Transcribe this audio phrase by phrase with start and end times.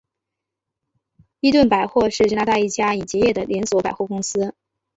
[1.41, 4.55] 伊顿百货是加拿大一家已结业的连锁百货公司。